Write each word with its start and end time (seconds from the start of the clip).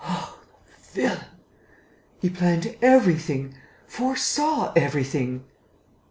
"Oh, 0.03 0.35
the 0.95 0.99
villain!... 1.01 1.25
He 2.19 2.31
planned 2.31 2.75
everything, 2.81 3.53
foresaw 3.87 4.73
everything...." 4.75 5.43